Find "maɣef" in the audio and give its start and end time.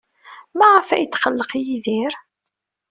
0.57-0.87